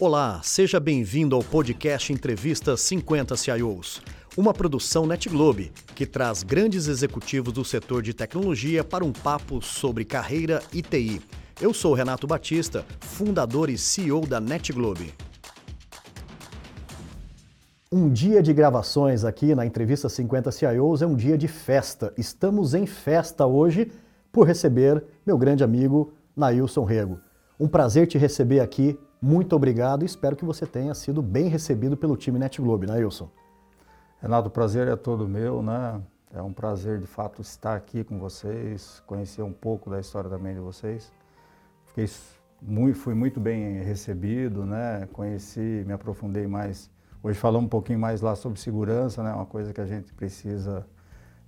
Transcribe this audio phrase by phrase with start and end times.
[0.00, 4.00] Olá, seja bem-vindo ao podcast Entrevista 50 CIOs,
[4.36, 10.04] uma produção NetGlobe que traz grandes executivos do setor de tecnologia para um papo sobre
[10.04, 11.20] carreira e TI.
[11.60, 15.12] Eu sou Renato Batista, fundador e CEO da NetGlobe.
[17.90, 22.14] Um dia de gravações aqui na Entrevista 50 CIOs é um dia de festa.
[22.16, 23.90] Estamos em festa hoje
[24.30, 27.18] por receber meu grande amigo Nailson Rego.
[27.58, 31.96] Um prazer te receber aqui muito obrigado e espero que você tenha sido bem recebido
[31.96, 33.28] pelo time NetGlobe, né, Wilson?
[34.20, 36.02] Renato, o prazer é todo meu, né?
[36.34, 40.54] É um prazer, de fato, estar aqui com vocês, conhecer um pouco da história também
[40.54, 41.10] de vocês.
[41.86, 42.06] Fiquei
[42.60, 45.08] muito, fui muito bem recebido, né?
[45.12, 46.90] Conheci, me aprofundei mais.
[47.22, 49.32] Hoje falamos um pouquinho mais lá sobre segurança, né?
[49.32, 50.86] Uma coisa que a gente precisa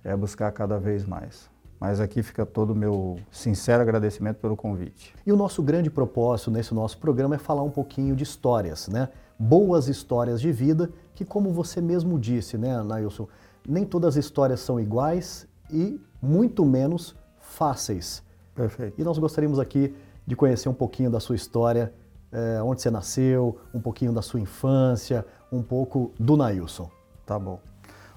[0.03, 1.50] é buscar cada vez mais.
[1.81, 5.15] Mas aqui fica todo o meu sincero agradecimento pelo convite.
[5.25, 9.09] E o nosso grande propósito nesse nosso programa é falar um pouquinho de histórias, né?
[9.39, 13.27] Boas histórias de vida, que como você mesmo disse, né, Nailson,
[13.67, 18.21] nem todas as histórias são iguais e muito menos fáceis.
[18.53, 19.01] Perfeito.
[19.01, 19.95] E nós gostaríamos aqui
[20.27, 21.91] de conhecer um pouquinho da sua história,
[22.31, 26.91] é, onde você nasceu, um pouquinho da sua infância, um pouco do Nailson.
[27.25, 27.59] Tá bom.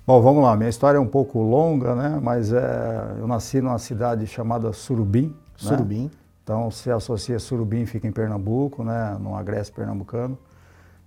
[0.06, 0.55] Bom, vamos lá.
[0.55, 2.20] Minha história é um pouco longa, né?
[2.22, 5.28] Mas é, eu nasci numa cidade chamada Surubim.
[5.28, 5.34] Né?
[5.56, 6.05] Surubim.
[6.05, 6.11] Né?
[6.42, 9.16] Então se associa Surubim, fica em Pernambuco, né?
[9.19, 10.36] No Agreste pernambucano.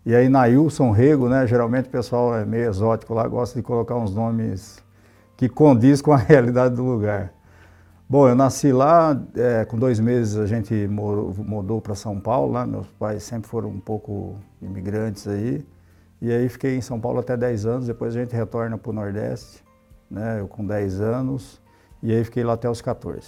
[0.03, 1.45] E aí Nailson Rego, né?
[1.45, 4.83] Geralmente o pessoal é meio exótico lá, gosta de colocar uns nomes
[5.35, 7.31] que condiz com a realidade do lugar.
[8.09, 12.65] Bom, eu nasci lá, é, com dois meses a gente mudou para São Paulo, lá.
[12.65, 15.63] meus pais sempre foram um pouco imigrantes aí.
[16.21, 18.93] E aí fiquei em São Paulo até 10 anos, depois a gente retorna para o
[18.93, 19.63] Nordeste,
[20.09, 21.61] né, eu com 10 anos,
[22.01, 23.27] e aí fiquei lá até os 14.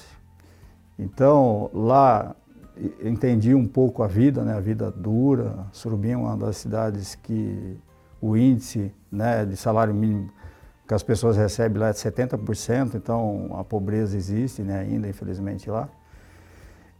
[0.97, 2.35] Então, lá
[3.01, 5.67] entendi um pouco a vida, né, a vida dura.
[5.71, 7.77] Surubim é uma das cidades que
[8.21, 10.31] o índice né, de salário mínimo
[10.89, 15.69] que as pessoas recebem lá é de 70%, então a pobreza existe né, ainda, infelizmente,
[15.69, 15.87] lá.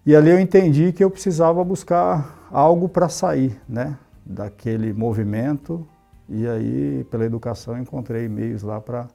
[0.05, 3.97] E ali eu entendi que eu precisava buscar algo para sair, né?
[4.29, 5.87] Daquele movimento
[6.29, 9.07] e aí, pela educação, encontrei meios lá para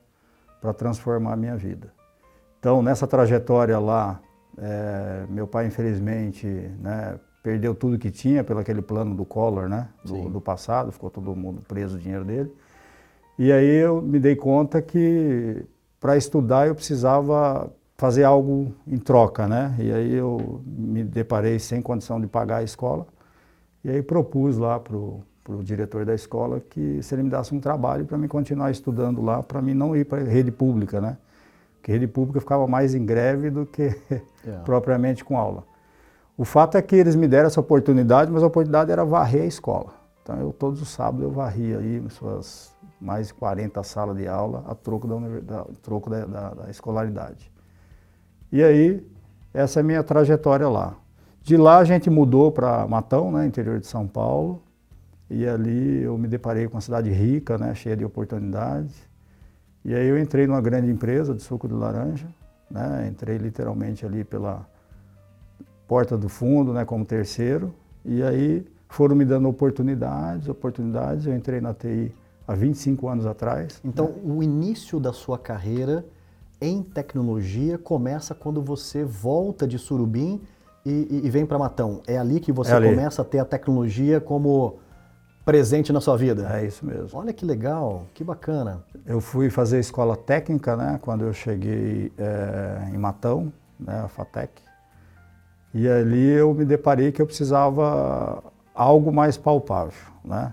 [0.77, 1.93] transformar a minha vida.
[2.59, 4.21] Então, nessa trajetória lá,
[4.59, 6.47] é, meu pai, infelizmente,
[6.81, 11.09] né, perdeu tudo que tinha pelo aquele plano do Collor, né, do, do, passado, ficou
[11.09, 12.53] todo mundo preso o dinheiro dele.
[13.39, 15.65] E aí eu me dei conta que
[16.01, 19.75] para estudar eu precisava fazer algo em troca, né?
[19.79, 23.07] E aí eu me deparei sem condição de pagar a escola
[23.85, 25.23] e aí propus lá para o
[25.63, 29.43] diretor da escola que se ele me desse um trabalho para mim continuar estudando lá,
[29.43, 31.19] para mim não ir para a rede pública, né?
[31.75, 34.25] Porque rede pública ficava mais em greve do que yeah.
[34.47, 34.59] É.
[34.63, 35.65] propriamente com aula.
[36.37, 39.47] O fato é que eles me deram essa oportunidade, mas a oportunidade era varrer a
[39.47, 39.95] escola.
[40.23, 44.65] Então eu todos os sábados eu varria aí suas mais de 40 salas de aula
[44.67, 47.53] a troco da, da troco da, da, da escolaridade.
[48.51, 49.07] E aí,
[49.53, 50.97] essa é a minha trajetória lá.
[51.45, 54.63] De lá a gente mudou para Matão, né, interior de São Paulo,
[55.29, 58.95] e ali eu me deparei com uma cidade rica, né, cheia de oportunidades.
[59.85, 62.27] E aí eu entrei numa grande empresa de suco de laranja,
[62.71, 64.67] né, entrei literalmente ali pela
[65.87, 67.75] porta do fundo, né, como terceiro,
[68.07, 71.27] e aí foram me dando oportunidades, oportunidades.
[71.27, 72.11] Eu entrei na TI
[72.49, 73.83] há 25 anos atrás.
[73.85, 74.15] Então, né?
[74.25, 76.07] o início da sua carreira
[76.59, 80.41] em tecnologia começa quando você volta de Surubim
[80.85, 82.01] e, e vem para Matão.
[82.07, 84.79] É ali que você é começa a ter a tecnologia como
[85.45, 86.49] presente na sua vida.
[86.53, 87.19] É isso mesmo.
[87.19, 88.83] Olha que legal, que bacana.
[89.07, 94.63] Eu fui fazer escola técnica, né, quando eu cheguei é, em Matão, né, a FATEC.
[95.75, 98.43] E ali eu me deparei que eu precisava
[98.75, 100.53] algo mais palpável, né?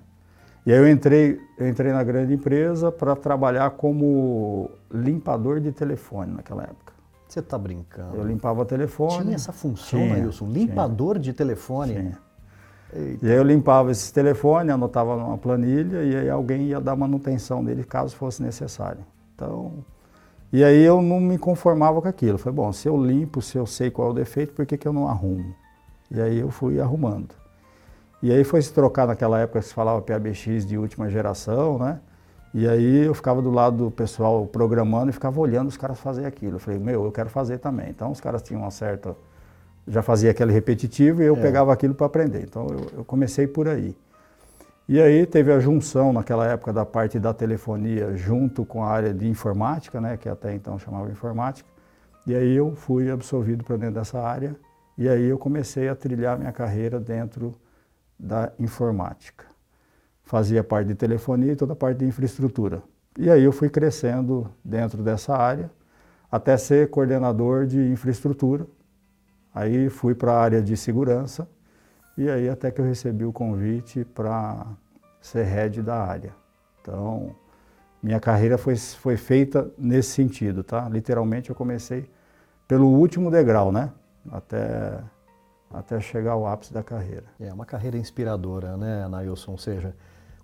[0.65, 6.33] E aí eu entrei, eu entrei na grande empresa para trabalhar como limpador de telefone
[6.33, 6.90] naquela época.
[7.31, 8.17] Você está brincando?
[8.17, 9.23] Eu limpava o telefone.
[9.23, 10.47] Tinha essa função, tinha, Wilson?
[10.47, 11.23] Limpador tinha.
[11.23, 11.93] de telefone?
[11.93, 12.17] Tinha.
[12.93, 13.25] Eita.
[13.25, 17.63] E aí eu limpava esse telefone, anotava numa planilha e aí alguém ia dar manutenção
[17.63, 18.99] dele caso fosse necessário.
[19.33, 19.75] Então,
[20.51, 22.37] e aí eu não me conformava com aquilo.
[22.37, 24.85] Falei, bom, se eu limpo, se eu sei qual é o defeito, por que, que
[24.85, 25.55] eu não arrumo?
[26.11, 27.33] E aí eu fui arrumando.
[28.21, 32.01] E aí foi se trocar naquela época, se falava PABX de última geração, né?
[32.53, 36.25] E aí eu ficava do lado do pessoal programando e ficava olhando os caras fazer
[36.25, 36.55] aquilo.
[36.55, 37.89] Eu falei, meu, eu quero fazer também.
[37.89, 39.15] Então os caras tinham uma certa.
[39.87, 41.41] Já fazia aquele repetitivo e eu é.
[41.41, 42.43] pegava aquilo para aprender.
[42.43, 43.95] Então eu, eu, comecei por aí.
[44.87, 49.13] E aí teve a junção naquela época da parte da telefonia junto com a área
[49.13, 51.69] de informática, né, que até então chamava informática.
[52.27, 54.55] E aí eu fui absorvido para dentro dessa área.
[54.97, 57.55] E aí eu comecei a trilhar minha carreira dentro
[58.19, 59.50] da informática.
[60.31, 62.81] Fazia parte de telefonia e toda a parte de infraestrutura.
[63.19, 65.69] E aí eu fui crescendo dentro dessa área
[66.31, 68.65] até ser coordenador de infraestrutura.
[69.53, 71.49] Aí fui para a área de segurança
[72.17, 74.67] e aí até que eu recebi o convite para
[75.19, 76.33] ser head da área.
[76.79, 77.35] Então,
[78.01, 80.87] minha carreira foi, foi feita nesse sentido, tá?
[80.87, 82.09] Literalmente eu comecei
[82.69, 83.91] pelo último degrau, né?
[84.31, 84.97] Até,
[85.73, 87.25] até chegar ao ápice da carreira.
[87.37, 89.51] É uma carreira inspiradora, né, Nailson?
[89.51, 89.93] Ou seja,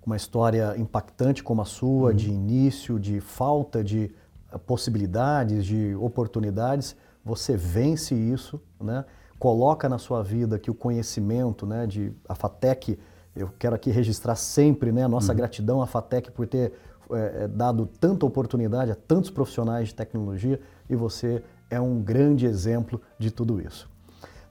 [0.07, 2.15] uma história impactante como a sua, uhum.
[2.15, 4.09] de início, de falta de
[4.49, 6.95] eh, possibilidades, de oportunidades,
[7.25, 9.03] você vence isso, né?
[9.37, 12.97] coloca na sua vida que o conhecimento né, de a FATEC,
[13.35, 15.37] eu quero aqui registrar sempre né, a nossa uhum.
[15.37, 16.71] gratidão à FATEC por ter
[17.11, 23.01] é, dado tanta oportunidade a tantos profissionais de tecnologia e você é um grande exemplo
[23.19, 23.89] de tudo isso.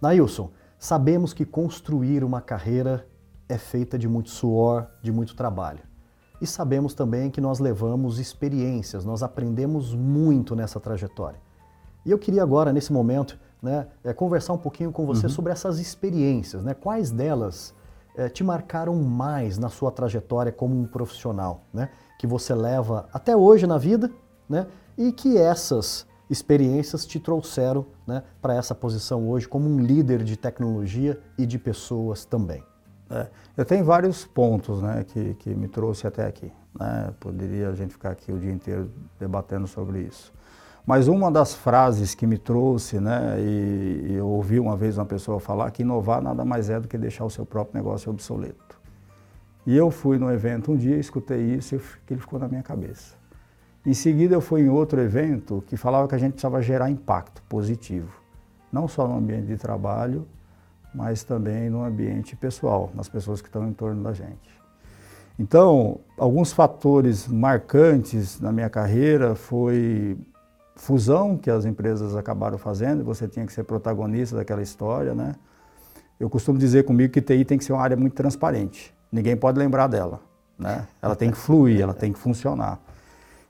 [0.02, 3.06] Nailson, sabemos que construir uma carreira
[3.48, 5.80] é feita de muito suor, de muito trabalho.
[6.40, 11.40] E sabemos também que nós levamos experiências, nós aprendemos muito nessa trajetória.
[12.04, 15.32] E eu queria agora, nesse momento, né, é, conversar um pouquinho com você uhum.
[15.32, 16.62] sobre essas experiências.
[16.62, 16.74] Né?
[16.74, 17.74] Quais delas
[18.16, 21.90] é, te marcaram mais na sua trajetória como um profissional, né?
[22.18, 24.10] que você leva até hoje na vida
[24.48, 24.66] né?
[24.96, 30.36] e que essas experiências te trouxeram né, para essa posição hoje como um líder de
[30.36, 32.62] tecnologia e de pessoas também?
[33.10, 33.26] É,
[33.56, 36.50] eu tenho vários pontos né, que, que me trouxe até aqui.
[36.78, 37.12] Né?
[37.20, 40.32] Poderia a gente ficar aqui o dia inteiro debatendo sobre isso.
[40.84, 45.04] Mas uma das frases que me trouxe, né, e, e eu ouvi uma vez uma
[45.04, 48.78] pessoa falar que inovar nada mais é do que deixar o seu próprio negócio obsoleto.
[49.66, 53.16] E eu fui no evento um dia, escutei isso e aquilo ficou na minha cabeça.
[53.84, 57.42] Em seguida eu fui em outro evento que falava que a gente precisava gerar impacto
[57.48, 58.20] positivo,
[58.70, 60.26] não só no ambiente de trabalho,
[60.96, 64.56] mas também no ambiente pessoal, nas pessoas que estão em torno da gente.
[65.38, 70.16] Então, alguns fatores marcantes na minha carreira foi
[70.74, 75.34] fusão que as empresas acabaram fazendo, você tinha que ser protagonista daquela história, né?
[76.18, 78.94] Eu costumo dizer comigo que TI tem que ser uma área muito transparente.
[79.12, 80.20] Ninguém pode lembrar dela,
[80.58, 80.86] né?
[81.02, 82.80] Ela tem que fluir, ela tem que funcionar.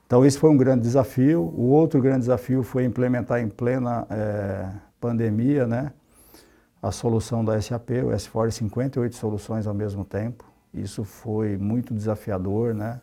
[0.05, 1.41] Então, esse foi um grande desafio.
[1.41, 4.65] O outro grande desafio foi implementar em plena é,
[4.99, 5.93] pandemia, né?
[6.87, 10.45] A solução da SAP, o S4 58 soluções ao mesmo tempo.
[10.73, 13.01] Isso foi muito desafiador, né?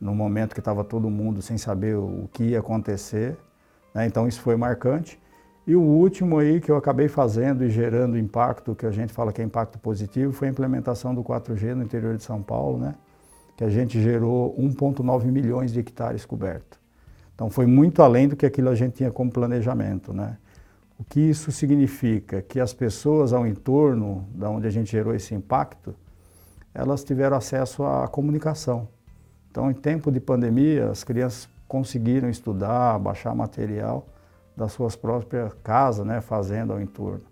[0.00, 3.36] No momento que estava todo mundo sem saber o que ia acontecer,
[3.94, 4.06] né?
[4.06, 5.20] Então isso foi marcante.
[5.66, 9.32] E o último aí que eu acabei fazendo e gerando impacto, que a gente fala
[9.32, 12.94] que é impacto positivo, foi a implementação do 4G no interior de São Paulo, né?
[13.56, 16.80] Que a gente gerou 1,9 milhões de hectares cobertos.
[17.34, 20.38] Então foi muito além do que aquilo a gente tinha como planejamento, né?
[21.00, 22.42] O que isso significa?
[22.42, 25.94] Que as pessoas ao entorno da onde a gente gerou esse impacto,
[26.74, 28.86] elas tiveram acesso à comunicação.
[29.50, 34.06] Então, em tempo de pandemia, as crianças conseguiram estudar, baixar material
[34.54, 37.24] das suas próprias casas, né, fazendo ao entorno.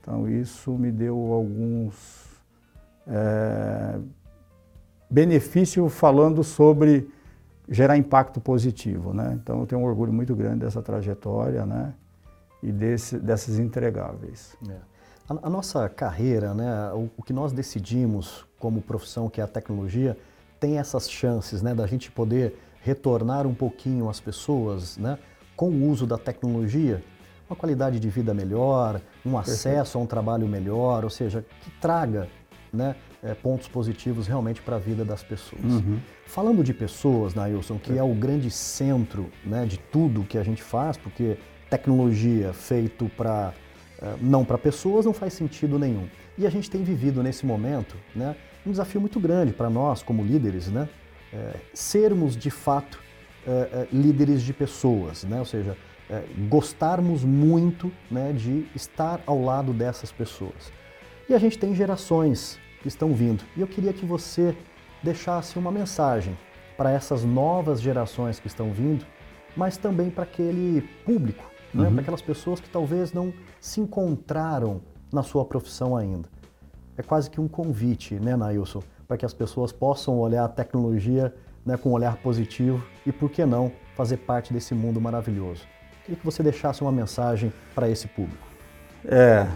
[0.00, 2.24] Então, isso me deu alguns
[3.04, 3.98] é,
[5.10, 7.10] benefícios falando sobre
[7.68, 9.12] gerar impacto positivo.
[9.12, 9.36] Né?
[9.42, 11.94] Então, eu tenho um orgulho muito grande dessa trajetória, né?
[12.62, 14.56] E desse, dessas entregáveis.
[14.68, 14.76] É.
[15.28, 19.46] A, a, nossa carreira, né, o, o, que nós decidimos como profissão, que é a
[19.46, 20.16] tecnologia,
[20.58, 25.18] tem essas chances né, da gente poder retornar um pouquinho às pessoas né,
[25.56, 27.02] com o uso da tecnologia,
[27.48, 29.38] uma qualidade de vida melhor, um Perfeito.
[29.38, 32.28] acesso a um trabalho melhor, ou seja, que traga
[32.72, 35.64] né, é, pontos positivos realmente para a vida das pessoas.
[35.64, 35.98] Uhum.
[36.26, 40.62] Falando de pessoas, Nailson, que é o grande centro né, de tudo que a gente
[40.62, 41.38] faz, porque
[41.70, 43.52] tecnologia feito para
[44.00, 46.08] eh, não para pessoas não faz sentido nenhum.
[46.36, 50.22] E a gente tem vivido nesse momento né, um desafio muito grande para nós como
[50.22, 50.88] líderes, né,
[51.32, 53.00] é, sermos de fato
[53.46, 55.76] é, é, líderes de pessoas, né, ou seja,
[56.48, 60.72] gostarmos muito né, de estar ao lado dessas pessoas.
[61.28, 63.44] E a gente tem gerações que estão vindo.
[63.54, 64.56] E eu queria que você
[65.02, 66.34] deixasse uma mensagem
[66.78, 69.04] para essas novas gerações que estão vindo,
[69.54, 71.86] mas também para aquele público né?
[71.86, 71.92] uhum.
[71.92, 74.80] para aquelas pessoas que talvez não se encontraram
[75.12, 76.28] na sua profissão ainda.
[76.96, 81.34] É quase que um convite, né, Nailson, para que as pessoas possam olhar a tecnologia
[81.64, 85.62] né, com um olhar positivo e, por que não, fazer parte desse mundo maravilhoso.
[86.04, 88.46] Queria que você deixasse uma mensagem para esse público.
[89.04, 89.46] É,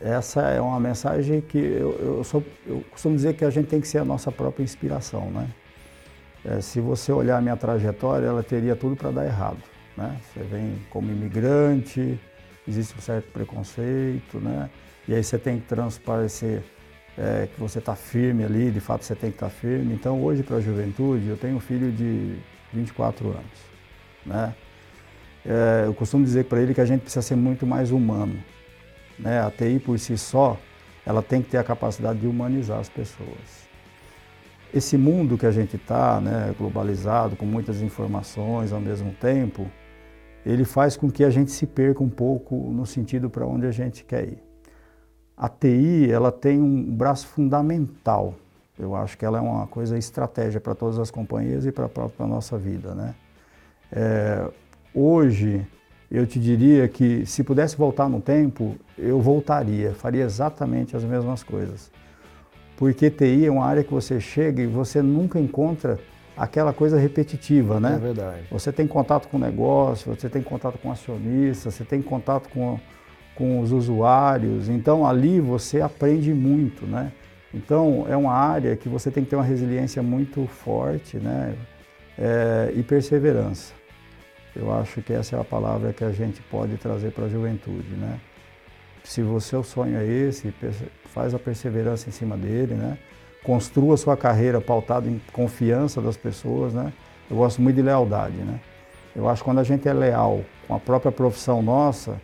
[0.00, 3.80] essa é uma mensagem que eu, eu, sou, eu costumo dizer que a gente tem
[3.80, 5.48] que ser a nossa própria inspiração, né?
[6.44, 9.58] É, se você olhar a minha trajetória, ela teria tudo para dar errado.
[9.96, 10.16] Né?
[10.32, 12.18] Você vem como imigrante,
[12.66, 14.70] existe um certo preconceito, né?
[15.06, 16.62] E aí você tem que transparecer
[17.18, 19.94] é, que você está firme ali, de fato você tem que estar tá firme.
[19.94, 22.36] Então hoje para a juventude, eu tenho um filho de
[22.72, 23.72] 24 anos.
[24.24, 24.54] Né?
[25.44, 28.38] É, eu costumo dizer para ele que a gente precisa ser muito mais humano.
[29.18, 29.40] Né?
[29.40, 30.58] A TI por si só,
[31.04, 33.68] ela tem que ter a capacidade de humanizar as pessoas.
[34.72, 39.70] Esse mundo que a gente está, né, globalizado, com muitas informações ao mesmo tempo,
[40.44, 43.70] ele faz com que a gente se perca um pouco no sentido para onde a
[43.70, 44.42] gente quer ir.
[45.36, 48.34] A TI, ela tem um braço fundamental.
[48.78, 51.88] Eu acho que ela é uma coisa estratégia para todas as companhias e para a
[51.88, 53.14] própria nossa vida, né?
[53.90, 54.48] É,
[54.94, 55.66] hoje,
[56.10, 61.42] eu te diria que se pudesse voltar no tempo, eu voltaria, faria exatamente as mesmas
[61.42, 61.90] coisas.
[62.76, 65.98] Porque TI é uma área que você chega e você nunca encontra
[66.36, 67.94] aquela coisa repetitiva, né?
[67.94, 68.42] É verdade.
[68.50, 72.78] Você tem contato com o negócio, você tem contato com acionistas, você tem contato com,
[73.34, 77.12] com os usuários, então ali você aprende muito, né?
[77.54, 81.54] Então é uma área que você tem que ter uma resiliência muito forte, né?
[82.18, 83.72] É, e perseverança.
[84.54, 87.94] Eu acho que essa é a palavra que a gente pode trazer para a juventude,
[87.96, 88.20] né?
[89.02, 90.54] Se o seu sonho é esse,
[91.06, 92.98] faz a perseverança em cima dele, né?
[93.42, 96.92] Construa sua carreira pautada em confiança das pessoas, né?
[97.30, 98.60] Eu gosto muito de lealdade, né?
[99.14, 102.20] Eu acho que quando a gente é leal com a própria profissão nossa,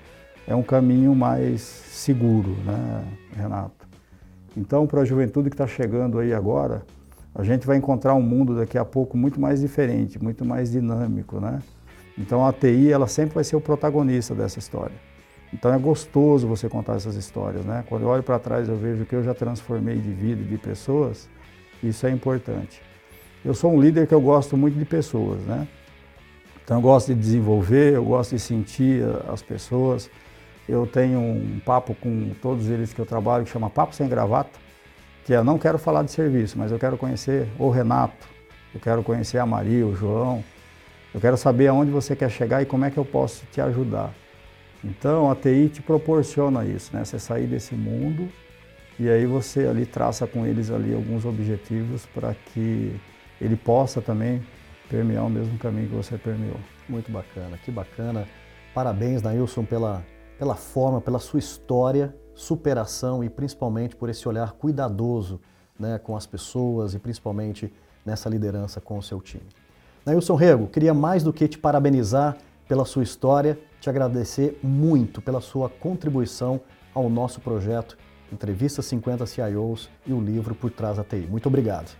[0.46, 3.04] é um caminho mais seguro, né,
[3.36, 3.86] Renato?
[4.56, 6.82] Então, para a juventude que está chegando aí agora,
[7.34, 11.38] a gente vai encontrar um mundo daqui a pouco muito mais diferente, muito mais dinâmico,
[11.38, 11.60] né?
[12.16, 15.07] Então, a TI, ela sempre vai ser o protagonista dessa história.
[15.52, 17.84] Então é gostoso você contar essas histórias, né?
[17.88, 20.58] Quando eu olho para trás eu vejo que eu já transformei de vida e de
[20.58, 21.28] pessoas,
[21.82, 22.82] isso é importante.
[23.44, 25.66] Eu sou um líder que eu gosto muito de pessoas, né?
[26.62, 29.02] Então eu gosto de desenvolver, eu gosto de sentir
[29.32, 30.10] as pessoas.
[30.68, 34.58] Eu tenho um papo com todos eles que eu trabalho que chama Papo Sem Gravata,
[35.24, 38.28] que é não quero falar de serviço, mas eu quero conhecer o Renato,
[38.74, 40.44] eu quero conhecer a Maria, o João,
[41.14, 44.12] eu quero saber aonde você quer chegar e como é que eu posso te ajudar.
[44.84, 47.04] Então a TI te proporciona isso, né?
[47.04, 48.28] Você sair desse mundo
[48.98, 52.98] e aí você ali traça com eles ali alguns objetivos para que
[53.40, 54.42] ele possa também
[54.88, 56.58] permear o mesmo caminho que você permeou.
[56.88, 58.26] Muito bacana, que bacana.
[58.74, 60.04] Parabéns, Nailson, pela,
[60.38, 65.40] pela forma, pela sua história, superação e principalmente por esse olhar cuidadoso
[65.78, 67.72] né, com as pessoas e principalmente
[68.04, 69.46] nessa liderança com o seu time.
[70.04, 75.40] Nailson Rego, queria mais do que te parabenizar pela sua história, te agradecer muito pela
[75.40, 76.60] sua contribuição
[76.94, 77.96] ao nosso projeto
[78.32, 81.26] Entrevista 50 CIOs e o livro Por Trás da TI.
[81.28, 81.96] Muito obrigado.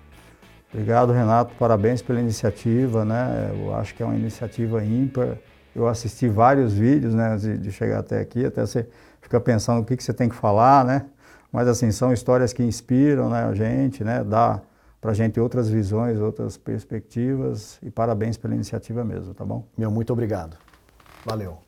[0.70, 1.54] Obrigado, Renato.
[1.58, 3.50] Parabéns pela iniciativa, né?
[3.54, 5.38] Eu acho que é uma iniciativa ímpar.
[5.74, 8.88] Eu assisti vários vídeos, né, de chegar até aqui, até você
[9.20, 11.06] fica pensando o que, que você tem que falar, né?
[11.52, 14.22] Mas assim, são histórias que inspiram né, a gente, né?
[14.24, 14.60] Dá
[15.00, 19.64] para a gente outras visões, outras perspectivas e parabéns pela iniciativa mesmo, tá bom?
[19.76, 20.56] Meu, muito obrigado.
[21.24, 21.67] Valeu.